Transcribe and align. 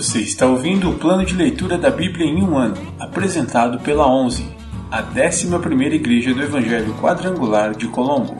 Você 0.00 0.20
está 0.20 0.46
ouvindo 0.46 0.88
o 0.88 0.98
plano 0.98 1.26
de 1.26 1.34
leitura 1.34 1.76
da 1.76 1.90
Bíblia 1.90 2.24
em 2.24 2.42
um 2.42 2.56
ano, 2.56 2.74
apresentado 2.98 3.78
pela 3.80 4.10
11, 4.10 4.50
a 4.90 5.02
11ª 5.02 5.92
Igreja 5.92 6.32
do 6.32 6.42
Evangelho 6.42 6.94
Quadrangular 6.94 7.76
de 7.76 7.86
Colombo. 7.86 8.34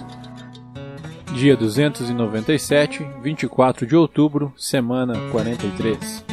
Dia 1.34 1.54
297, 1.54 3.06
24 3.22 3.86
de 3.86 3.94
outubro, 3.94 4.54
semana 4.56 5.12
43. 5.30 6.24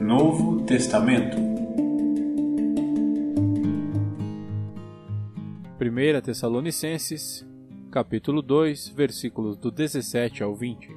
Novo 0.00 0.62
Testamento 0.62 1.45
Tessalonicenses, 6.26 7.46
capítulo 7.88 8.42
2, 8.42 8.88
versículos 8.88 9.56
do 9.56 9.70
17 9.70 10.42
ao 10.42 10.56
20. 10.56 10.90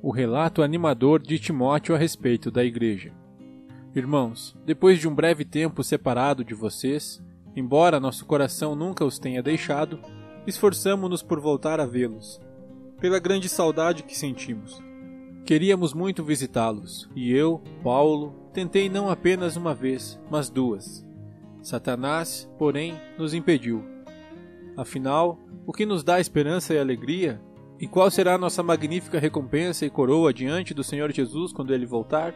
O 0.00 0.12
relato 0.12 0.62
animador 0.62 1.20
de 1.20 1.40
Timóteo 1.40 1.92
a 1.92 1.98
respeito 1.98 2.48
da 2.48 2.64
igreja. 2.64 3.12
Irmãos, 3.96 4.56
depois 4.64 5.00
de 5.00 5.08
um 5.08 5.14
breve 5.14 5.44
tempo 5.44 5.82
separado 5.82 6.44
de 6.44 6.54
vocês, 6.54 7.20
embora 7.56 7.98
nosso 7.98 8.24
coração 8.26 8.76
nunca 8.76 9.04
os 9.04 9.18
tenha 9.18 9.42
deixado, 9.42 9.98
esforçamo-nos 10.46 11.20
por 11.20 11.40
voltar 11.40 11.80
a 11.80 11.84
vê-los, 11.84 12.40
pela 13.00 13.18
grande 13.18 13.48
saudade 13.48 14.04
que 14.04 14.16
sentimos. 14.16 14.80
Queríamos 15.44 15.92
muito 15.92 16.22
visitá-los, 16.22 17.10
e 17.12 17.32
eu, 17.32 17.60
Paulo, 17.82 18.36
tentei 18.52 18.88
não 18.88 19.10
apenas 19.10 19.56
uma 19.56 19.74
vez, 19.74 20.16
mas 20.30 20.48
duas. 20.48 21.04
Satanás, 21.60 22.48
porém, 22.56 22.94
nos 23.18 23.34
impediu. 23.34 23.97
Afinal, 24.78 25.40
o 25.66 25.72
que 25.72 25.84
nos 25.84 26.04
dá 26.04 26.20
esperança 26.20 26.72
e 26.72 26.78
alegria? 26.78 27.42
E 27.80 27.88
qual 27.88 28.08
será 28.12 28.34
a 28.34 28.38
nossa 28.38 28.62
magnífica 28.62 29.18
recompensa 29.18 29.84
e 29.84 29.90
coroa 29.90 30.32
diante 30.32 30.72
do 30.72 30.84
Senhor 30.84 31.10
Jesus 31.12 31.52
quando 31.52 31.74
ele 31.74 31.84
voltar? 31.84 32.32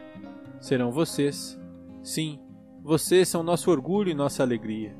Serão 0.59 0.91
vocês. 0.91 1.57
Sim, 2.03 2.41
vocês 2.83 3.29
são 3.29 3.43
nosso 3.43 3.71
orgulho 3.71 4.09
e 4.09 4.13
nossa 4.13 4.43
alegria. 4.43 4.93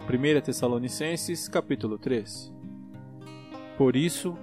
1 0.00 0.40
Tessalonicenses, 0.40 1.48
capítulo 1.48 1.96
3. 1.96 2.52
Por 3.78 3.94
isso, 3.94 4.36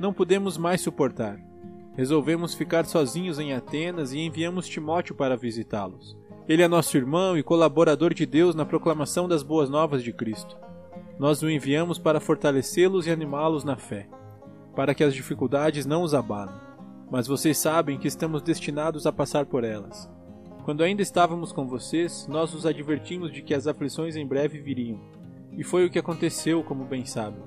não 0.00 0.14
podemos 0.14 0.56
mais 0.56 0.80
suportar. 0.80 1.38
Resolvemos 1.94 2.54
ficar 2.54 2.86
sozinhos 2.86 3.38
em 3.38 3.52
Atenas 3.52 4.14
e 4.14 4.20
enviamos 4.20 4.66
Timóteo 4.66 5.14
para 5.14 5.36
visitá-los. 5.36 6.16
Ele 6.48 6.62
é 6.62 6.68
nosso 6.68 6.96
irmão 6.96 7.36
e 7.36 7.42
colaborador 7.42 8.14
de 8.14 8.24
Deus 8.24 8.54
na 8.54 8.64
proclamação 8.64 9.28
das 9.28 9.42
boas 9.42 9.68
novas 9.68 10.02
de 10.02 10.14
Cristo. 10.14 10.67
Nós 11.18 11.42
o 11.42 11.50
enviamos 11.50 11.98
para 11.98 12.20
fortalecê-los 12.20 13.06
e 13.06 13.10
animá-los 13.10 13.64
na 13.64 13.76
fé, 13.76 14.08
para 14.76 14.94
que 14.94 15.02
as 15.02 15.12
dificuldades 15.12 15.84
não 15.84 16.02
os 16.02 16.14
abalem. 16.14 16.54
Mas 17.10 17.26
vocês 17.26 17.58
sabem 17.58 17.98
que 17.98 18.06
estamos 18.06 18.40
destinados 18.40 19.04
a 19.06 19.12
passar 19.12 19.46
por 19.46 19.64
elas. 19.64 20.08
Quando 20.64 20.84
ainda 20.84 21.02
estávamos 21.02 21.50
com 21.50 21.66
vocês, 21.66 22.28
nós 22.28 22.54
os 22.54 22.64
advertimos 22.64 23.32
de 23.32 23.42
que 23.42 23.54
as 23.54 23.66
aflições 23.66 24.14
em 24.14 24.26
breve 24.26 24.60
viriam. 24.60 25.00
E 25.56 25.64
foi 25.64 25.84
o 25.84 25.90
que 25.90 25.98
aconteceu, 25.98 26.62
como 26.62 26.84
bem 26.84 27.04
sabem. 27.04 27.42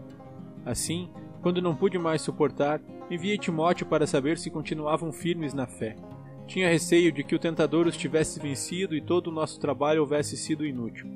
Assim, 0.66 1.10
quando 1.42 1.62
não 1.62 1.76
pude 1.76 1.98
mais 1.98 2.22
suportar, 2.22 2.82
enviei 3.10 3.38
Timóteo 3.38 3.86
para 3.86 4.06
saber 4.06 4.38
se 4.38 4.50
continuavam 4.50 5.14
firmes 5.14 5.54
na 5.54 5.66
fé. 5.66 5.96
Tinha 6.46 6.70
receio 6.70 7.12
de 7.12 7.24
que 7.24 7.36
o 7.36 7.40
tentador 7.40 7.88
os 7.88 7.96
tivesse 7.96 8.38
vencido 8.40 8.96
e 8.96 9.02
todo 9.02 9.28
o 9.28 9.32
nosso 9.32 9.60
trabalho 9.60 10.02
houvesse 10.02 10.36
sido 10.36 10.66
inútil. 10.66 11.08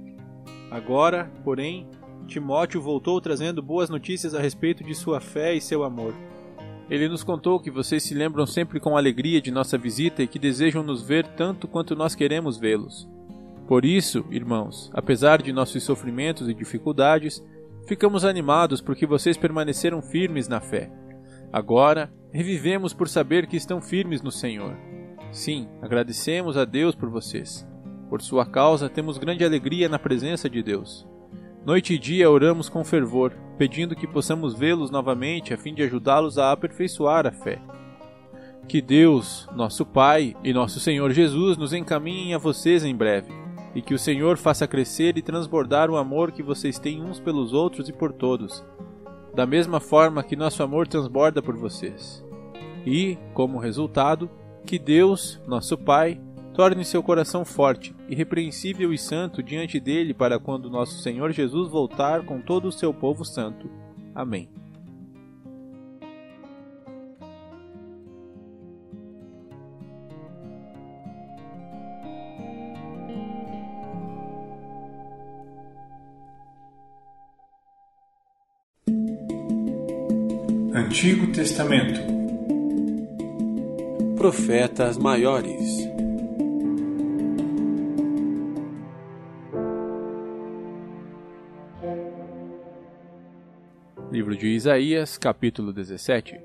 Agora, 0.71 1.31
porém, 1.43 1.89
Timóteo 2.27 2.81
voltou 2.81 3.21
trazendo 3.21 3.61
boas 3.61 3.89
notícias 3.89 4.33
a 4.33 4.41
respeito 4.41 4.83
de 4.83 4.95
sua 4.95 5.19
fé 5.19 5.53
e 5.53 5.61
seu 5.61 5.83
amor. 5.83 6.13
Ele 6.89 7.07
nos 7.07 7.23
contou 7.23 7.59
que 7.59 7.71
vocês 7.71 8.03
se 8.03 8.13
lembram 8.13 8.45
sempre 8.45 8.79
com 8.79 8.95
alegria 8.95 9.41
de 9.41 9.51
nossa 9.51 9.77
visita 9.77 10.21
e 10.21 10.27
que 10.27 10.37
desejam 10.37 10.83
nos 10.83 11.01
ver 11.01 11.25
tanto 11.27 11.67
quanto 11.67 11.95
nós 11.95 12.13
queremos 12.13 12.57
vê-los. 12.57 13.09
Por 13.67 13.83
isso, 13.83 14.23
irmãos, 14.29 14.91
apesar 14.93 15.41
de 15.41 15.51
nossos 15.51 15.83
sofrimentos 15.83 16.47
e 16.47 16.53
dificuldades, 16.53 17.43
ficamos 17.87 18.23
animados 18.23 18.81
porque 18.81 19.07
vocês 19.07 19.37
permaneceram 19.37 20.01
firmes 20.01 20.47
na 20.47 20.61
fé. 20.61 20.91
Agora, 21.51 22.13
revivemos 22.31 22.93
por 22.93 23.07
saber 23.07 23.47
que 23.47 23.57
estão 23.57 23.81
firmes 23.81 24.21
no 24.21 24.31
Senhor. 24.31 24.77
Sim, 25.31 25.67
agradecemos 25.81 26.57
a 26.57 26.65
Deus 26.65 26.93
por 26.93 27.09
vocês. 27.09 27.67
Por 28.09 28.21
sua 28.21 28.45
causa, 28.45 28.87
temos 28.87 29.17
grande 29.17 29.43
alegria 29.43 29.89
na 29.89 29.97
presença 29.97 30.47
de 30.47 30.61
Deus. 30.61 31.07
Noite 31.65 31.95
e 31.95 31.97
dia 31.97 32.29
oramos 32.29 32.69
com 32.69 32.83
fervor, 32.83 33.33
pedindo 33.57 33.95
que 33.95 34.05
possamos 34.05 34.53
vê-los 34.53 34.91
novamente 34.91 35.51
a 35.51 35.57
fim 35.57 35.73
de 35.73 35.81
ajudá-los 35.81 36.37
a 36.37 36.51
aperfeiçoar 36.51 37.25
a 37.25 37.31
fé. 37.31 37.59
Que 38.67 38.79
Deus, 38.79 39.49
nosso 39.55 39.83
Pai 39.83 40.35
e 40.43 40.53
nosso 40.53 40.79
Senhor 40.79 41.11
Jesus 41.11 41.57
nos 41.57 41.73
encaminhem 41.73 42.35
a 42.35 42.37
vocês 42.37 42.85
em 42.85 42.95
breve, 42.95 43.33
e 43.73 43.81
que 43.81 43.95
o 43.95 43.99
Senhor 43.99 44.37
faça 44.37 44.67
crescer 44.67 45.17
e 45.17 45.23
transbordar 45.23 45.89
o 45.89 45.97
amor 45.97 46.31
que 46.31 46.43
vocês 46.43 46.77
têm 46.77 47.01
uns 47.01 47.19
pelos 47.19 47.51
outros 47.51 47.89
e 47.89 47.93
por 47.93 48.13
todos, 48.13 48.63
da 49.33 49.47
mesma 49.47 49.79
forma 49.79 50.23
que 50.23 50.35
nosso 50.35 50.61
amor 50.61 50.87
transborda 50.87 51.41
por 51.41 51.57
vocês. 51.57 52.23
E, 52.85 53.17
como 53.33 53.57
resultado, 53.57 54.29
que 54.67 54.77
Deus, 54.77 55.41
nosso 55.47 55.75
Pai, 55.75 56.21
torne 56.55 56.85
seu 56.85 57.03
coração 57.03 57.43
forte, 57.43 57.93
irrepreensível 58.07 58.93
e 58.93 58.97
santo 58.97 59.43
diante 59.43 59.79
dele 59.79 60.13
para 60.13 60.39
quando 60.39 60.69
nosso 60.69 61.01
Senhor 61.01 61.31
Jesus 61.31 61.69
voltar 61.69 62.25
com 62.25 62.39
todo 62.39 62.69
o 62.69 62.71
seu 62.71 62.93
povo 62.93 63.25
santo. 63.25 63.69
Amém. 64.13 64.49
Antigo 80.73 81.31
Testamento 81.33 81.99
Profetas 84.17 84.97
Maiores 84.97 85.94
Livro 94.11 94.37
de 94.37 94.47
Isaías, 94.47 95.17
capítulo 95.17 95.73
17 95.73 96.39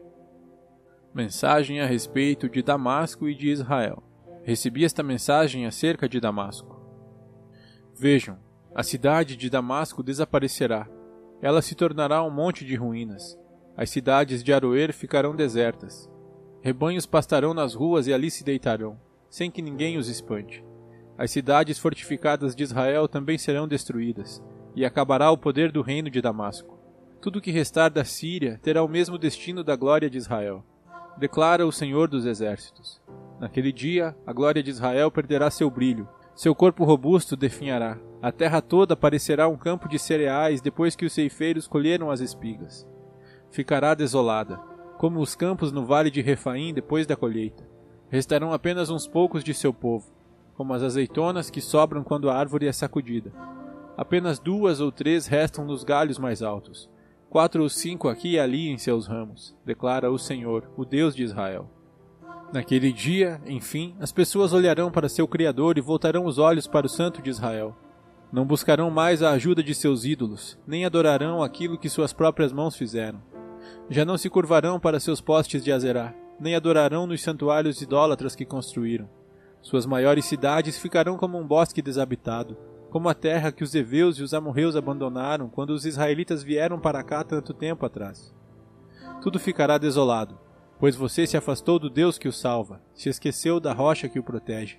Mensagem 1.15 1.81
a 1.81 1.87
respeito 1.87 2.49
de 2.49 2.62
Damasco 2.62 3.28
e 3.28 3.34
de 3.34 3.49
Israel. 3.49 4.03
Recebi 4.43 4.84
esta 4.84 5.03
mensagem 5.03 5.67
acerca 5.67 6.09
de 6.09 6.21
Damasco. 6.21 6.81
Vejam, 7.97 8.39
a 8.75 8.83
cidade 8.83 9.37
de 9.37 9.51
Damasco 9.51 10.03
desaparecerá. 10.03 10.89
Ela 11.43 11.61
se 11.61 11.75
tornará 11.75 12.22
um 12.22 12.31
monte 12.31 12.65
de 12.65 12.77
ruínas. 12.77 13.39
As 13.77 13.91
cidades 13.91 14.43
de 14.43 14.53
Aroer 14.53 14.93
ficarão 14.93 15.34
desertas. 15.34 16.11
Rebanhos 16.62 17.07
pastarão 17.07 17.55
nas 17.55 17.75
ruas 17.75 18.07
e 18.07 18.12
ali 18.12 18.31
se 18.31 18.45
deitarão, 18.45 18.99
sem 19.28 19.51
que 19.51 19.62
ninguém 19.62 19.97
os 19.97 20.09
espante. 20.09 20.65
As 21.17 21.31
cidades 21.31 21.78
fortificadas 21.78 22.55
de 22.55 22.62
Israel 22.62 23.09
também 23.09 23.39
serão 23.39 23.69
destruídas, 23.69 24.43
e 24.75 24.84
acabará 24.84 25.31
o 25.31 25.38
poder 25.38 25.72
do 25.72 25.82
reino 25.82 26.10
de 26.10 26.20
Damasco. 26.20 26.78
Tudo 27.20 27.41
que 27.41 27.50
restar 27.50 27.91
da 27.91 28.04
Síria 28.04 28.58
terá 28.62 28.82
o 28.82 28.88
mesmo 28.88 29.19
destino 29.19 29.62
da 29.62 29.76
glória 29.76 30.08
de 30.08 30.16
Israel. 30.16 30.64
Declara 31.18 31.66
o 31.66 31.72
Senhor 31.72 32.09
dos 32.09 32.24
Exércitos. 32.24 33.00
Naquele 33.39 33.72
dia, 33.72 34.16
a 34.27 34.33
glória 34.33 34.62
de 34.62 34.71
Israel 34.71 35.10
perderá 35.10 35.50
seu 35.50 35.71
brilho, 35.71 36.09
seu 36.34 36.54
corpo 36.54 36.84
robusto 36.84 37.36
definhará. 37.36 37.98
A 38.22 38.33
terra 38.33 38.62
toda 38.62 38.97
parecerá 38.97 39.48
um 39.48 39.56
campo 39.56 39.89
de 39.89 39.98
cereais 39.98 40.60
depois 40.60 40.97
que 40.97 41.04
os 41.04 41.12
ceifeiros 41.12 41.66
colheram 41.66 42.10
as 42.10 42.21
espigas. 42.21 42.86
Ficará 43.50 43.95
desolada, 43.95 44.59
como 44.97 45.21
os 45.21 45.34
campos 45.34 45.72
no 45.72 45.84
vale 45.84 46.10
de 46.10 46.22
Refaim 46.22 46.72
depois 46.72 47.06
da 47.06 47.16
colheita. 47.16 47.68
Restarão 48.09 48.53
apenas 48.53 48.91
uns 48.91 49.06
poucos 49.06 49.45
de 49.45 49.53
seu 49.53 49.72
povo, 49.72 50.10
como 50.54 50.72
as 50.74 50.83
azeitonas 50.83 51.50
que 51.50 51.60
sobram 51.60 52.03
quando 52.03 52.28
a 52.28 52.36
árvore 52.36 52.66
é 52.66 52.72
sacudida. 52.72 53.33
Apenas 54.00 54.38
duas 54.38 54.80
ou 54.80 54.91
três 54.91 55.26
restam 55.26 55.66
nos 55.66 55.84
galhos 55.84 56.18
mais 56.18 56.41
altos 56.41 56.88
quatro 57.30 57.62
ou 57.62 57.68
cinco 57.68 58.08
aqui 58.08 58.32
e 58.32 58.41
ali 58.41 58.68
em 58.68 58.76
seus 58.76 59.06
ramos, 59.06 59.56
declara 59.64 60.10
o 60.10 60.18
Senhor, 60.18 60.68
o 60.76 60.84
Deus 60.84 61.14
de 61.14 61.22
Israel. 61.22 61.70
Naquele 62.52 62.92
dia, 62.92 63.41
enfim, 63.47 63.94
as 64.00 64.10
pessoas 64.10 64.52
olharão 64.52 64.91
para 64.91 65.08
seu 65.08 65.28
Criador 65.28 65.78
e 65.78 65.80
voltarão 65.80 66.26
os 66.26 66.38
olhos 66.38 66.66
para 66.66 66.86
o 66.86 66.88
Santo 66.88 67.22
de 67.22 67.30
Israel. 67.30 67.76
Não 68.32 68.44
buscarão 68.44 68.91
mais 68.91 69.22
a 69.22 69.30
ajuda 69.30 69.62
de 69.62 69.72
seus 69.76 70.04
ídolos, 70.04 70.58
nem 70.66 70.84
adorarão 70.84 71.41
aquilo 71.41 71.78
que 71.78 71.88
suas 71.88 72.12
próprias 72.12 72.52
mãos 72.52 72.74
fizeram. 72.74 73.22
Já 73.88 74.04
não 74.04 74.18
se 74.18 74.28
curvarão 74.28 74.80
para 74.80 74.98
seus 74.98 75.20
postes 75.20 75.62
de 75.62 75.70
Azerá, 75.70 76.12
nem 76.41 76.56
adorarão 76.56 77.06
nos 77.06 77.22
santuários 77.22 77.80
idólatras 77.80 78.34
que 78.34 78.44
construíram. 78.44 79.08
Suas 79.62 79.86
maiores 79.86 80.24
cidades 80.24 80.78
ficarão 80.78 81.16
como 81.16 81.38
um 81.38 81.47
bosque 81.47 81.80
desabitado, 81.80 82.56
como 82.91 83.09
a 83.09 83.15
terra 83.15 83.53
que 83.53 83.63
os 83.63 83.75
heveus 83.75 84.19
e 84.19 84.22
os 84.22 84.34
amorreus 84.34 84.75
abandonaram 84.75 85.48
quando 85.48 85.71
os 85.71 85.87
israelitas 85.87 86.42
vieram 86.42 86.78
para 86.78 87.03
cá 87.03 87.22
tanto 87.22 87.54
tempo 87.54 87.87
atrás. 87.87 88.34
Tudo 89.22 89.39
ficará 89.39 89.78
desolado, 89.78 90.39
pois 90.78 90.97
você 90.97 91.27
se 91.27 91.37
afastou 91.37 91.78
do 91.78 91.89
Deus 91.89 92.19
que 92.19 92.28
o 92.28 92.33
salva, 92.33 92.83
se 92.92 93.09
esqueceu 93.09 93.60
da 93.60 93.72
rocha 93.72 94.09
que 94.09 94.19
o 94.19 94.22
protege. 94.22 94.78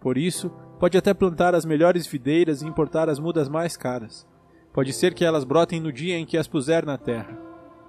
Por 0.00 0.16
isso, 0.16 0.50
pode 0.78 0.96
até 0.96 1.12
plantar 1.12 1.54
as 1.54 1.64
melhores 1.64 2.06
videiras 2.06 2.62
e 2.62 2.66
importar 2.66 3.08
as 3.08 3.18
mudas 3.18 3.48
mais 3.48 3.76
caras. 3.76 4.26
Pode 4.72 4.92
ser 4.92 5.12
que 5.12 5.24
elas 5.24 5.42
brotem 5.42 5.80
no 5.80 5.92
dia 5.92 6.16
em 6.16 6.24
que 6.24 6.36
as 6.36 6.46
puser 6.46 6.86
na 6.86 6.96
terra. 6.96 7.36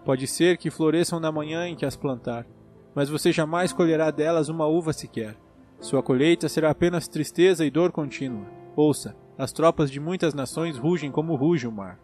Pode 0.03 0.25
ser 0.25 0.57
que 0.57 0.71
floresçam 0.71 1.19
na 1.19 1.31
manhã 1.31 1.67
em 1.67 1.75
que 1.75 1.85
as 1.85 1.95
plantar. 1.95 2.47
Mas 2.95 3.09
você 3.09 3.31
jamais 3.31 3.71
colherá 3.71 4.09
delas 4.09 4.49
uma 4.49 4.65
uva 4.65 4.91
sequer. 4.91 5.37
Sua 5.79 6.01
colheita 6.01 6.49
será 6.49 6.71
apenas 6.71 7.07
tristeza 7.07 7.63
e 7.63 7.69
dor 7.69 7.91
contínua. 7.91 8.47
Ouça, 8.75 9.15
as 9.39 9.53
tropas 9.53 9.89
de 9.89 10.01
muitas 10.01 10.33
nações 10.33 10.77
rugem 10.77 11.09
como 11.09 11.33
ruge 11.33 11.65
o 11.65 11.71
mar. 11.71 11.97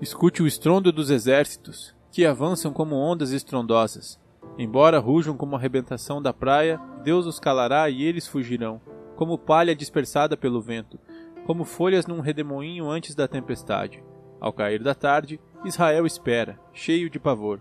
Escute 0.00 0.42
o 0.42 0.46
estrondo 0.46 0.90
dos 0.90 1.10
exércitos, 1.10 1.94
que 2.10 2.24
avançam 2.24 2.72
como 2.72 2.96
ondas 2.96 3.32
estrondosas. 3.32 4.18
Embora 4.56 4.98
rujam 4.98 5.36
como 5.36 5.54
a 5.54 5.58
arrebentação 5.58 6.22
da 6.22 6.32
praia, 6.32 6.80
Deus 7.02 7.26
os 7.26 7.38
calará 7.38 7.90
e 7.90 8.02
eles 8.02 8.26
fugirão, 8.26 8.80
como 9.14 9.36
palha 9.36 9.76
dispersada 9.76 10.38
pelo 10.38 10.58
vento, 10.58 10.98
como 11.46 11.66
folhas 11.66 12.06
num 12.06 12.20
redemoinho 12.20 12.88
antes 12.88 13.14
da 13.14 13.28
tempestade. 13.28 14.02
Ao 14.40 14.50
cair 14.50 14.82
da 14.82 14.94
tarde, 14.94 15.38
Israel 15.66 16.06
espera, 16.06 16.58
cheio 16.72 17.10
de 17.10 17.18
pavor. 17.18 17.60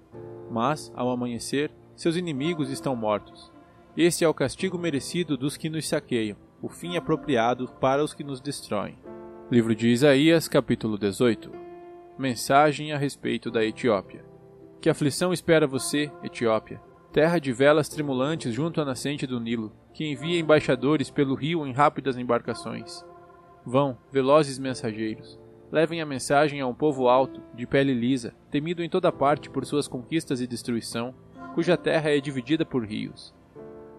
Mas, 0.50 0.94
ao 0.96 1.10
amanhecer, 1.10 1.72
seus 1.94 2.16
inimigos 2.16 2.70
estão 2.70 2.96
mortos. 2.96 3.52
Este 3.96 4.26
é 4.26 4.28
o 4.28 4.34
castigo 4.34 4.76
merecido 4.76 5.38
dos 5.38 5.56
que 5.56 5.70
nos 5.70 5.88
saqueiam, 5.88 6.36
o 6.60 6.68
fim 6.68 6.98
apropriado 6.98 7.68
para 7.80 8.04
os 8.04 8.12
que 8.12 8.24
nos 8.24 8.42
destroem. 8.42 8.98
Livro 9.52 9.76
de 9.76 9.88
Isaías, 9.88 10.48
capítulo 10.48 10.98
18. 10.98 11.52
Mensagem 12.18 12.92
a 12.92 12.98
respeito 12.98 13.52
da 13.52 13.64
Etiópia. 13.64 14.26
Que 14.82 14.90
aflição 14.90 15.32
espera 15.32 15.68
você, 15.68 16.12
Etiópia, 16.24 16.82
terra 17.12 17.38
de 17.38 17.54
velas 17.54 17.88
tremulantes 17.88 18.52
junto 18.52 18.82
à 18.82 18.86
nascente 18.86 19.28
do 19.28 19.40
Nilo, 19.40 19.72
que 19.94 20.10
envia 20.10 20.40
embaixadores 20.40 21.12
pelo 21.12 21.36
rio 21.36 21.68
em 21.68 21.72
rápidas 21.72 22.18
embarcações. 22.18 23.06
Vão, 23.64 23.96
velozes 24.12 24.58
mensageiros, 24.58 25.40
levem 25.72 26.02
a 26.02 26.06
mensagem 26.06 26.60
a 26.62 26.66
um 26.66 26.74
povo 26.74 27.08
alto, 27.08 27.44
de 27.54 27.68
pele 27.68 27.94
lisa, 27.94 28.34
temido 28.50 28.82
em 28.84 28.90
toda 28.90 29.12
parte 29.12 29.52
por 29.52 29.64
suas 29.68 29.88
conquistas 29.88 30.42
e 30.42 30.48
destruição, 30.48 31.14
cuja 31.54 31.78
terra 31.78 32.10
é 32.10 32.20
dividida 32.20 32.66
por 32.66 32.84
rios. 32.84 33.36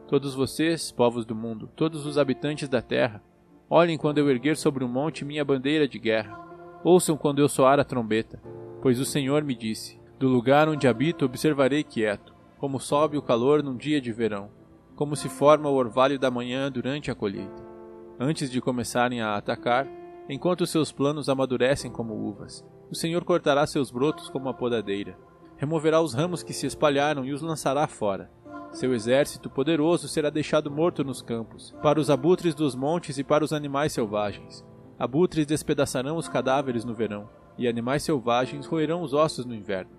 Todos 0.07 0.35
vocês, 0.35 0.93
povos 0.93 1.25
do 1.25 1.35
mundo, 1.35 1.69
todos 1.75 2.05
os 2.05 2.19
habitantes 2.19 2.69
da 2.69 2.83
terra, 2.83 3.23
olhem 3.71 3.97
quando 3.97 4.19
eu 4.19 4.31
erguer 4.31 4.55
sobre 4.55 4.85
um 4.85 4.89
monte 4.89 5.25
minha 5.25 5.45
bandeira 5.45 5.89
de 5.89 5.99
guerra. 5.99 6.39
Ouçam 6.85 7.17
quando 7.17 7.39
eu 7.39 7.49
soar 7.49 7.81
a 7.81 7.85
trombeta, 7.85 8.41
pois 8.83 9.01
o 9.01 9.05
Senhor 9.05 9.43
me 9.43 9.55
disse: 9.55 9.99
Do 10.19 10.29
lugar 10.29 10.69
onde 10.69 10.87
habito 10.87 11.25
observarei 11.25 11.83
quieto, 11.83 12.35
como 12.59 12.79
sobe 12.79 13.17
o 13.17 13.23
calor 13.23 13.63
num 13.63 13.77
dia 13.77 13.99
de 13.99 14.13
verão, 14.13 14.51
como 14.95 15.17
se 15.17 15.31
forma 15.31 15.71
o 15.71 15.75
orvalho 15.75 16.19
da 16.19 16.31
manhã 16.31 16.71
durante 16.71 17.11
a 17.11 17.15
colheita. 17.15 17.65
Antes 18.21 18.51
de 18.51 18.61
começarem 18.61 19.23
a 19.23 19.37
atacar, 19.37 19.89
enquanto 20.29 20.67
seus 20.67 20.93
planos 20.93 21.31
amadurecem 21.31 21.91
como 21.91 22.15
uvas, 22.15 22.63
o 22.91 22.95
Senhor 22.95 23.25
cortará 23.25 23.67
seus 23.67 23.91
brotos 23.91 24.29
como 24.29 24.51
a 24.51 24.55
podadeira, 24.55 25.17
removerá 25.57 26.03
os 26.03 26.13
ramos 26.13 26.43
que 26.43 26.53
se 26.53 26.67
espalharam 26.67 27.25
e 27.25 27.33
os 27.33 27.41
lançará 27.41 27.87
fora. 27.89 28.31
Seu 28.75 28.93
exército 28.93 29.49
poderoso 29.49 30.09
será 30.09 30.29
deixado 30.31 30.69
morto 30.69 31.05
nos 31.05 31.23
campos, 31.23 31.73
para 31.81 32.01
os 32.01 32.11
abutres 32.11 32.57
dos 32.57 32.75
montes 32.75 33.19
e 33.19 33.23
para 33.23 33.45
os 33.45 33.53
animais 33.53 33.93
selvagens. 33.93 34.65
Abutres 34.99 35.47
despedaçarão 35.47 36.17
os 36.17 36.29
cadáveres 36.29 36.85
no 36.85 36.93
verão, 36.93 37.31
e 37.57 37.69
animais 37.69 38.03
selvagens 38.03 38.67
roerão 38.67 39.01
os 39.01 39.15
ossos 39.15 39.47
no 39.47 39.55
inverno. 39.55 39.93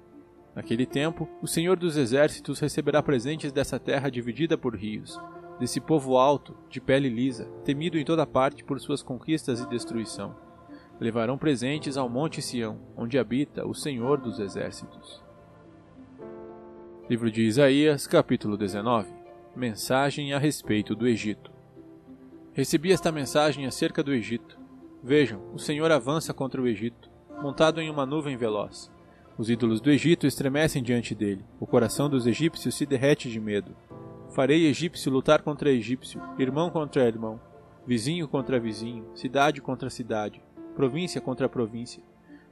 Naquele 0.54 0.86
tempo, 0.86 1.25
o 1.42 1.48
Senhor 1.48 1.77
dos 1.77 1.95
Exércitos 1.95 2.60
receberá 2.60 3.01
presentes 3.01 3.54
dessa 3.54 3.80
terra 3.80 4.10
dividida 4.10 4.57
por 4.57 4.75
rios, 4.75 5.18
desse 5.57 5.80
povo 5.80 6.18
alto, 6.18 6.54
de 6.69 6.81
pele 6.81 7.07
lisa, 7.07 7.45
temido 7.63 7.98
em 7.98 8.04
toda 8.04 8.28
parte 8.28 8.62
por 8.62 8.78
suas 8.81 9.01
conquistas 9.01 9.62
e 9.62 9.69
destruição. 9.69 10.36
Levarão 11.00 11.38
presentes 11.38 11.95
ao 11.95 12.10
Monte 12.10 12.42
Sião, 12.42 12.78
onde 12.98 13.18
habita 13.18 13.66
o 13.66 13.74
Senhor 13.74 14.19
dos 14.19 14.38
Exércitos. 14.38 15.25
Livro 17.07 17.30
de 17.30 17.44
Isaías, 17.44 18.07
capítulo 18.07 18.57
19 18.57 19.07
Mensagem 19.56 20.34
a 20.34 20.40
respeito 20.40 20.96
do 20.96 21.07
Egito. 21.07 21.52
Recebi 22.52 22.92
esta 22.92 23.12
mensagem 23.12 23.68
acerca 23.68 24.02
do 24.02 24.12
Egito. 24.12 24.57
Vejam, 25.04 25.40
o 25.54 25.60
Senhor 25.60 25.92
avança 25.92 26.34
contra 26.34 26.60
o 26.60 26.68
Egito, 26.68 27.07
montado 27.40 27.80
em 27.80 27.92
uma 27.92 28.07
nuvem 28.07 28.36
veloz. 28.36 28.92
Os 29.38 29.52
ídolos 29.52 29.81
do 29.81 29.92
Egito 29.92 30.25
estremecem 30.25 30.81
diante 30.81 31.13
dele, 31.13 31.46
o 31.60 31.68
coração 31.68 32.10
dos 32.10 32.25
egípcios 32.25 32.74
se 32.74 32.88
derrete 32.88 33.30
de 33.30 33.40
medo. 33.40 33.75
Farei 34.31 34.66
egípcio 34.66 35.12
lutar 35.12 35.44
contra 35.44 35.69
egípcio, 35.69 36.19
irmão 36.40 36.72
contra 36.72 37.06
irmão, 37.06 37.40
vizinho 37.86 38.28
contra 38.28 38.60
vizinho, 38.60 39.06
cidade 39.13 39.62
contra 39.62 39.92
cidade, 39.92 40.42
província 40.75 41.22
contra 41.22 41.48
província. 41.48 42.02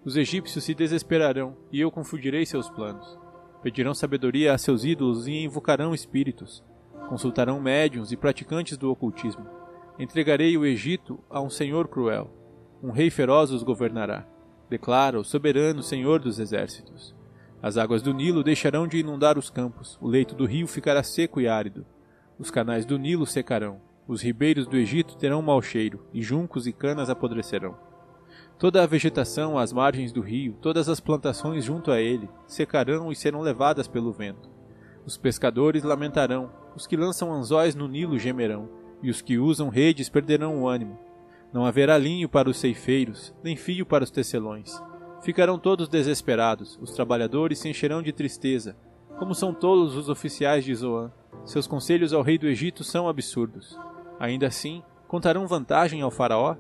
Os 0.06 0.16
egípcios 0.16 0.64
se 0.64 0.76
desesperarão, 0.76 1.58
e 1.72 1.82
eu 1.82 1.90
confundirei 1.90 2.46
seus 2.46 2.70
planos. 2.70 3.23
Pedirão 3.64 3.94
sabedoria 3.94 4.54
a 4.54 4.58
seus 4.58 4.84
ídolos 4.84 5.26
e 5.26 5.44
invocarão 5.44 5.94
espíritos. 5.94 6.62
Consultarão 7.08 7.62
médiuns 7.62 8.12
e 8.12 8.18
praticantes 8.18 8.78
do 8.78 8.92
ocultismo. 8.92 9.48
Entregarei 9.98 10.58
o 10.58 10.66
Egito 10.66 11.18
a 11.30 11.40
um 11.40 11.50
senhor 11.50 11.88
cruel. 11.88 12.30
Um 12.84 12.92
rei 12.92 13.10
feroz 13.10 13.52
os 13.52 13.64
governará, 13.64 14.28
declara 14.70 15.18
o 15.18 15.24
soberano 15.24 15.82
Senhor 15.82 16.20
dos 16.20 16.40
exércitos. 16.40 17.16
As 17.62 17.78
águas 17.78 18.02
do 18.02 18.14
Nilo 18.14 18.44
deixarão 18.44 18.86
de 18.86 18.98
inundar 18.98 19.38
os 19.38 19.50
campos, 19.50 19.98
o 20.02 20.08
leito 20.10 20.36
do 20.36 20.46
rio 20.46 20.68
ficará 20.68 21.02
seco 21.02 21.40
e 21.40 21.48
árido. 21.48 21.86
Os 22.38 22.52
canais 22.52 22.86
do 22.86 23.00
Nilo 23.00 23.26
secarão, 23.26 23.80
os 24.06 24.22
ribeiros 24.22 24.68
do 24.68 24.76
Egito 24.76 25.16
terão 25.16 25.42
mau 25.42 25.62
cheiro, 25.62 26.06
e 26.14 26.22
juncos 26.22 26.68
e 26.68 26.74
canas 26.74 27.10
apodrecerão. 27.10 27.78
Toda 28.64 28.82
a 28.82 28.86
vegetação 28.86 29.58
às 29.58 29.74
margens 29.74 30.14
do 30.14 30.22
rio, 30.22 30.56
todas 30.62 30.88
as 30.88 31.02
plantações 31.02 31.66
junto 31.66 31.92
a 31.92 32.00
ele, 32.00 32.30
secarão 32.48 33.12
e 33.12 33.16
serão 33.16 33.42
levadas 33.42 33.90
pelo 33.90 34.14
vento. 34.14 34.50
Os 35.06 35.18
pescadores 35.18 35.84
lamentarão, 35.84 36.50
os 36.74 36.88
que 36.88 36.96
lançam 36.96 37.34
anzóis 37.34 37.76
no 37.76 37.90
Nilo 37.90 38.18
gemerão, 38.18 38.70
e 39.02 39.10
os 39.10 39.22
que 39.22 39.38
usam 39.38 39.68
redes 39.68 40.08
perderão 40.08 40.62
o 40.62 40.66
ânimo. 40.70 40.98
Não 41.52 41.66
haverá 41.66 41.98
linho 41.98 42.30
para 42.30 42.50
os 42.50 42.56
ceifeiros, 42.56 43.36
nem 43.44 43.58
fio 43.58 43.86
para 43.86 44.06
os 44.06 44.10
tecelões 44.10 44.82
Ficarão 45.22 45.60
todos 45.60 45.90
desesperados, 45.90 46.80
os 46.82 46.92
trabalhadores 46.92 47.60
se 47.60 47.68
encherão 47.68 48.02
de 48.02 48.14
tristeza. 48.14 48.78
Como 49.20 49.36
são 49.36 49.54
tolos 49.54 49.98
os 49.98 50.08
oficiais 50.08 50.64
de 50.64 50.74
Zoan. 50.74 51.12
Seus 51.44 51.68
conselhos 51.68 52.14
ao 52.14 52.22
rei 52.22 52.38
do 52.38 52.48
Egito 52.48 52.82
são 52.82 53.10
absurdos. 53.10 53.78
Ainda 54.18 54.48
assim, 54.48 54.82
contarão 55.06 55.48
vantagem 55.48 56.02
ao 56.02 56.10
faraó? 56.10 56.56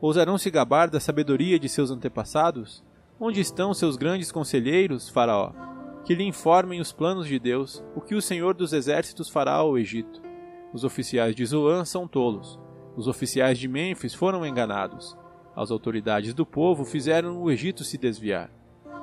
Ousarão 0.00 0.36
se 0.36 0.50
gabar 0.50 0.90
da 0.90 1.00
sabedoria 1.00 1.58
de 1.58 1.68
seus 1.68 1.90
antepassados? 1.90 2.84
Onde 3.18 3.40
estão 3.40 3.72
seus 3.72 3.96
grandes 3.96 4.30
conselheiros, 4.30 5.08
faraó? 5.08 5.52
Que 6.04 6.14
lhe 6.14 6.24
informem 6.24 6.80
os 6.80 6.92
planos 6.92 7.26
de 7.26 7.38
Deus, 7.38 7.82
o 7.94 8.00
que 8.02 8.14
o 8.14 8.20
Senhor 8.20 8.54
dos 8.54 8.74
exércitos 8.74 9.30
fará 9.30 9.54
ao 9.54 9.78
Egito. 9.78 10.20
Os 10.72 10.84
oficiais 10.84 11.34
de 11.34 11.46
Zoan 11.46 11.86
são 11.86 12.06
tolos. 12.06 12.60
Os 12.94 13.08
oficiais 13.08 13.58
de 13.58 13.66
Mênfis 13.66 14.12
foram 14.12 14.44
enganados. 14.44 15.16
As 15.56 15.70
autoridades 15.70 16.34
do 16.34 16.44
povo 16.44 16.84
fizeram 16.84 17.42
o 17.42 17.50
Egito 17.50 17.82
se 17.82 17.96
desviar. 17.96 18.50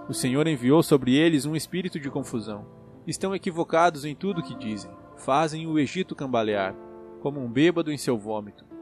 O 0.07 0.13
Senhor 0.13 0.47
enviou 0.47 0.83
sobre 0.83 1.15
eles 1.15 1.47
um 1.47 1.55
espírito 1.55 2.00
de 2.00 2.12
confusão. 2.12 2.67
Estão 3.07 3.33
equivocados 3.33 4.05
em 4.05 4.13
tudo 4.13 4.43
que 4.43 4.55
dizem. 4.55 4.91
Fazem 5.17 5.65
o 5.65 5.79
Egito 5.79 6.15
cambalear, 6.15 6.75
como 7.19 7.39
um 7.39 7.51
bêbado 7.51 7.91
em 7.91 7.97
seu 7.97 8.15
vômito. 8.15 8.72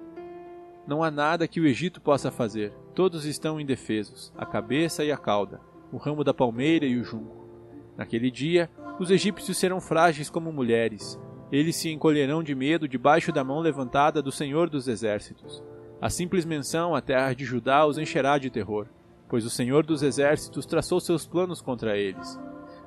Não 0.87 1.03
há 1.03 1.11
nada 1.11 1.47
que 1.47 1.61
o 1.61 1.67
Egito 1.67 2.01
possa 2.01 2.31
fazer. 2.31 2.73
Todos 2.95 3.25
estão 3.25 3.59
indefesos, 3.59 4.33
a 4.37 4.45
cabeça 4.45 5.03
e 5.03 5.11
a 5.11 5.17
cauda, 5.17 5.61
o 5.91 5.97
ramo 5.97 6.23
da 6.23 6.33
palmeira 6.33 6.85
e 6.85 6.97
o 6.97 7.03
junco. 7.03 7.47
Naquele 7.95 8.31
dia, 8.31 8.69
os 8.99 9.11
egípcios 9.11 9.57
serão 9.57 9.79
frágeis 9.79 10.29
como 10.29 10.51
mulheres. 10.51 11.19
Eles 11.51 11.75
se 11.75 11.91
encolherão 11.91 12.41
de 12.41 12.55
medo 12.55 12.87
debaixo 12.87 13.31
da 13.31 13.43
mão 13.43 13.59
levantada 13.59 14.21
do 14.21 14.31
Senhor 14.31 14.69
dos 14.69 14.87
Exércitos. 14.87 15.63
A 16.01 16.09
simples 16.09 16.45
menção 16.45 16.95
à 16.95 17.01
terra 17.01 17.33
de 17.33 17.45
Judá 17.45 17.85
os 17.85 17.97
encherá 17.97 18.37
de 18.37 18.49
terror, 18.49 18.87
pois 19.29 19.45
o 19.45 19.49
Senhor 19.49 19.85
dos 19.85 20.01
Exércitos 20.01 20.65
traçou 20.65 20.99
seus 20.99 21.27
planos 21.27 21.61
contra 21.61 21.97
eles. 21.97 22.39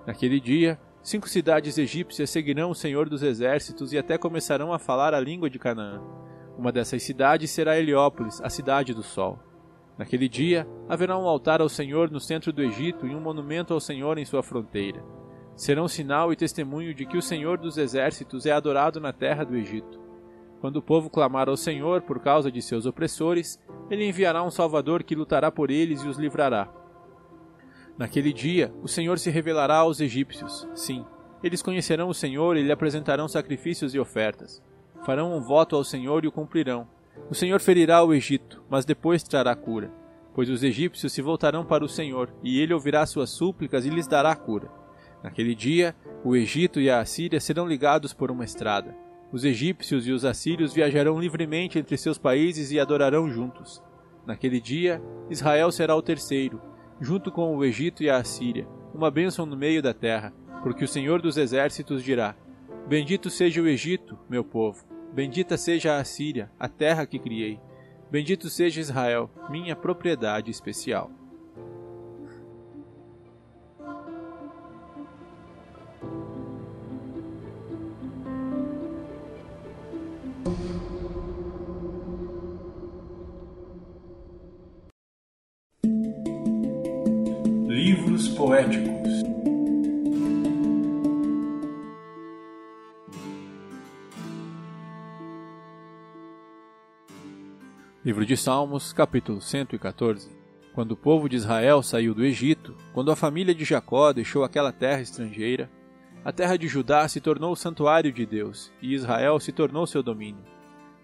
Naquele 0.06 0.40
dia, 0.40 0.78
cinco 1.02 1.28
cidades 1.28 1.78
egípcias 1.78 2.28
seguirão 2.30 2.70
o 2.70 2.74
Senhor 2.74 3.08
dos 3.08 3.22
Exércitos 3.22 3.92
e 3.92 3.98
até 3.98 4.18
começarão 4.18 4.72
a 4.72 4.78
falar 4.78 5.14
a 5.14 5.20
língua 5.20 5.48
de 5.48 5.58
Canaã. 5.58 6.02
Uma 6.56 6.70
dessas 6.70 7.02
cidades 7.02 7.50
será 7.50 7.78
Heliópolis, 7.78 8.40
a 8.40 8.48
cidade 8.48 8.94
do 8.94 9.02
sol. 9.02 9.38
Naquele 9.98 10.28
dia, 10.28 10.66
haverá 10.88 11.16
um 11.16 11.28
altar 11.28 11.60
ao 11.60 11.68
Senhor 11.68 12.10
no 12.10 12.20
centro 12.20 12.52
do 12.52 12.62
Egito 12.62 13.06
e 13.06 13.14
um 13.14 13.20
monumento 13.20 13.72
ao 13.72 13.80
Senhor 13.80 14.18
em 14.18 14.24
sua 14.24 14.42
fronteira. 14.42 15.04
Serão 15.56 15.86
sinal 15.86 16.32
e 16.32 16.36
testemunho 16.36 16.92
de 16.92 17.06
que 17.06 17.16
o 17.16 17.22
Senhor 17.22 17.58
dos 17.58 17.78
Exércitos 17.78 18.44
é 18.44 18.52
adorado 18.52 19.00
na 19.00 19.12
terra 19.12 19.44
do 19.44 19.56
Egito. 19.56 20.00
Quando 20.60 20.76
o 20.76 20.82
povo 20.82 21.10
clamar 21.10 21.48
ao 21.48 21.56
Senhor 21.56 22.02
por 22.02 22.18
causa 22.20 22.50
de 22.50 22.60
seus 22.62 22.86
opressores, 22.86 23.60
ele 23.90 24.08
enviará 24.08 24.42
um 24.42 24.50
Salvador 24.50 25.04
que 25.04 25.14
lutará 25.14 25.50
por 25.52 25.70
eles 25.70 26.02
e 26.02 26.08
os 26.08 26.18
livrará. 26.18 26.68
Naquele 27.96 28.32
dia, 28.32 28.74
o 28.82 28.88
Senhor 28.88 29.18
se 29.18 29.30
revelará 29.30 29.76
aos 29.76 30.00
egípcios. 30.00 30.66
Sim, 30.74 31.04
eles 31.42 31.62
conhecerão 31.62 32.08
o 32.08 32.14
Senhor 32.14 32.56
e 32.56 32.62
lhe 32.62 32.72
apresentarão 32.72 33.28
sacrifícios 33.28 33.94
e 33.94 33.98
ofertas. 33.98 34.62
Farão 35.04 35.36
um 35.36 35.40
voto 35.40 35.76
ao 35.76 35.84
Senhor 35.84 36.24
e 36.24 36.28
o 36.28 36.32
cumprirão. 36.32 36.88
O 37.28 37.34
Senhor 37.34 37.60
ferirá 37.60 38.02
o 38.02 38.14
Egito, 38.14 38.62
mas 38.70 38.84
depois 38.84 39.22
trará 39.22 39.54
cura, 39.54 39.92
pois 40.34 40.48
os 40.48 40.62
egípcios 40.62 41.12
se 41.12 41.20
voltarão 41.20 41.64
para 41.64 41.84
o 41.84 41.88
Senhor, 41.88 42.32
e 42.42 42.58
ele 42.58 42.72
ouvirá 42.72 43.04
suas 43.04 43.30
súplicas 43.30 43.84
e 43.84 43.90
lhes 43.90 44.06
dará 44.06 44.34
cura. 44.34 44.70
Naquele 45.22 45.54
dia, 45.54 45.94
o 46.24 46.34
Egito 46.34 46.80
e 46.80 46.90
a 46.90 47.00
Assíria 47.00 47.38
serão 47.38 47.66
ligados 47.66 48.12
por 48.12 48.30
uma 48.30 48.44
estrada. 48.44 48.96
Os 49.30 49.44
egípcios 49.44 50.06
e 50.06 50.12
os 50.12 50.24
assírios 50.24 50.72
viajarão 50.72 51.20
livremente 51.20 51.78
entre 51.78 51.96
seus 51.96 52.16
países 52.16 52.70
e 52.70 52.80
adorarão 52.80 53.28
juntos. 53.28 53.82
Naquele 54.26 54.60
dia, 54.60 55.02
Israel 55.28 55.70
será 55.70 55.94
o 55.94 56.02
terceiro, 56.02 56.62
junto 57.00 57.30
com 57.30 57.54
o 57.56 57.64
Egito 57.64 58.02
e 58.02 58.08
a 58.08 58.16
Assíria, 58.16 58.66
uma 58.94 59.10
bênção 59.10 59.44
no 59.44 59.56
meio 59.56 59.82
da 59.82 59.92
terra, 59.92 60.32
porque 60.62 60.84
o 60.84 60.88
Senhor 60.88 61.20
dos 61.20 61.36
Exércitos 61.36 62.02
dirá: 62.02 62.34
Bendito 62.86 63.28
seja 63.28 63.60
o 63.60 63.66
Egito, 63.66 64.18
meu 64.28 64.44
povo, 64.44 64.93
bendita 65.14 65.56
seja 65.56 65.92
a 65.92 66.00
Assíria, 66.00 66.50
a 66.58 66.68
terra 66.68 67.06
que 67.06 67.20
criei, 67.20 67.60
bendito 68.10 68.50
seja 68.50 68.80
Israel, 68.80 69.30
minha 69.48 69.76
propriedade 69.76 70.50
especial. 70.50 71.08
Livros 87.68 88.28
poéticos 88.30 89.03
Livro 98.04 98.26
de 98.26 98.36
Salmos, 98.36 98.92
capítulo 98.92 99.40
114 99.40 100.28
Quando 100.74 100.92
o 100.92 100.96
povo 100.96 101.26
de 101.26 101.36
Israel 101.36 101.82
saiu 101.82 102.14
do 102.14 102.22
Egito, 102.22 102.76
quando 102.92 103.10
a 103.10 103.16
família 103.16 103.54
de 103.54 103.64
Jacó 103.64 104.12
deixou 104.12 104.44
aquela 104.44 104.70
terra 104.70 105.00
estrangeira, 105.00 105.70
a 106.22 106.30
terra 106.30 106.58
de 106.58 106.68
Judá 106.68 107.08
se 107.08 107.18
tornou 107.18 107.52
o 107.52 107.56
santuário 107.56 108.12
de 108.12 108.26
Deus, 108.26 108.70
e 108.82 108.92
Israel 108.92 109.40
se 109.40 109.52
tornou 109.52 109.86
seu 109.86 110.02
domínio. 110.02 110.44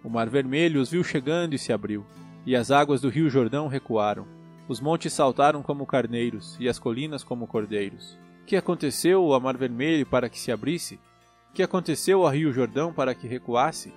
O 0.04 0.11
mar 0.11 0.28
vermelho 0.28 0.78
os 0.78 0.90
viu 0.90 1.02
chegando 1.02 1.54
e 1.54 1.59
se 1.59 1.73
abriu, 1.73 2.04
e 2.45 2.54
as 2.54 2.71
águas 2.71 3.00
do 3.00 3.09
rio 3.09 3.30
Jordão 3.30 3.66
recuaram. 3.66 4.28
Os 4.69 4.78
montes 4.78 5.14
saltaram 5.14 5.62
como 5.62 5.87
carneiros, 5.87 6.59
e 6.61 6.69
as 6.69 6.78
colinas 6.78 7.25
como 7.25 7.47
cordeiros. 7.47 8.19
Que 8.45 8.57
aconteceu 8.57 9.33
ao 9.33 9.40
mar 9.40 9.57
vermelho 9.57 10.04
para 10.04 10.28
que 10.28 10.38
se 10.38 10.52
abrisse? 10.52 11.00
Que 11.54 11.62
aconteceu 11.62 12.26
ao 12.26 12.30
rio 12.30 12.52
Jordão 12.52 12.92
para 12.92 13.14
que 13.14 13.26
recuasse? 13.26 13.90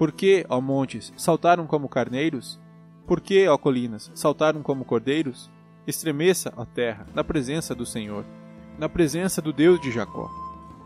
Por 0.00 0.12
que, 0.12 0.46
ó 0.48 0.62
montes, 0.62 1.12
saltaram 1.14 1.66
como 1.66 1.86
carneiros? 1.86 2.58
Por 3.06 3.20
que, 3.20 3.46
ó 3.46 3.58
colinas, 3.58 4.10
saltaram 4.14 4.62
como 4.62 4.82
cordeiros? 4.82 5.50
Estremeça, 5.86 6.50
ó 6.56 6.64
terra, 6.64 7.06
na 7.14 7.22
presença 7.22 7.74
do 7.74 7.84
Senhor, 7.84 8.24
na 8.78 8.88
presença 8.88 9.42
do 9.42 9.52
Deus 9.52 9.78
de 9.78 9.92
Jacó. 9.92 10.30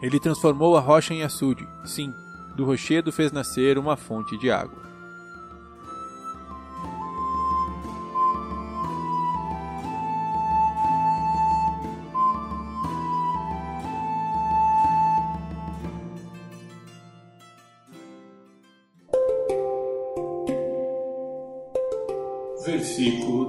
Ele 0.03 0.19
transformou 0.19 0.77
a 0.77 0.81
rocha 0.81 1.15
em 1.15 1.23
açude, 1.23 1.65
sim, 1.85 2.13
do 2.57 2.65
rochedo 2.65 3.13
fez 3.13 3.31
nascer 3.31 3.79
uma 3.79 3.97
fonte 3.97 4.37
de 4.37 4.51
água. 4.51 4.83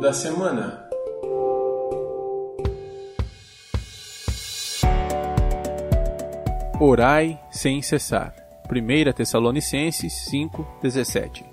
Da 0.06 0.14
semana. 0.14 0.88
Orai 6.80 7.40
sem 7.50 7.82
cessar. 7.82 8.36
1 8.70 9.14
Tessalonicenses 9.14 10.30
5:17. 10.30 11.44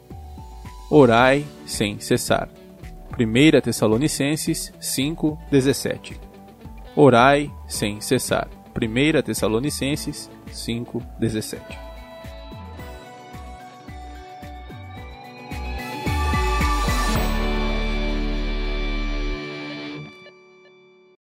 Orai 0.90 1.46
sem 1.64 1.98
cessar. 1.98 2.50
1 3.18 3.62
Tessalonicenses 3.62 4.70
5:17. 4.78 6.20
Orai 6.94 7.50
sem 7.66 8.02
cessar. 8.02 8.48
1 8.74 9.22
Tessalonicenses 9.22 10.30
5:17. 10.52 11.91